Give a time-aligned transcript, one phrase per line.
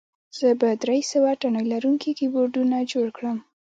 [0.37, 3.37] زه به درې سوه تڼۍ لرونکي کیبورډونه جوړ کړم